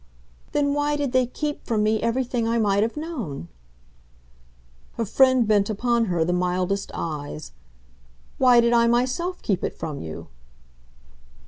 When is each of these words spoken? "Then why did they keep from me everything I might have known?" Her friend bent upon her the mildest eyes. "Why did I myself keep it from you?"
"Then 0.51 0.73
why 0.73 0.95
did 0.95 1.11
they 1.11 1.27
keep 1.27 1.63
from 1.63 1.83
me 1.83 2.01
everything 2.01 2.47
I 2.47 2.57
might 2.57 2.81
have 2.81 2.97
known?" 2.97 3.49
Her 4.93 5.05
friend 5.05 5.47
bent 5.47 5.69
upon 5.69 6.05
her 6.05 6.25
the 6.25 6.33
mildest 6.33 6.89
eyes. 6.95 7.51
"Why 8.39 8.61
did 8.61 8.73
I 8.73 8.87
myself 8.87 9.43
keep 9.43 9.63
it 9.63 9.75
from 9.77 10.01
you?" 10.01 10.29